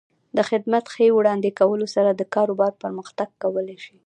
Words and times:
د 0.37 0.39
خدمت 0.49 0.85
ښې 0.93 1.07
وړاندې 1.17 1.49
کولو 1.59 1.85
سره 1.95 2.09
د 2.13 2.21
کاروبار 2.35 2.71
پرمختګ 2.83 3.29
کولی 3.43 3.77
شي. 3.83 3.95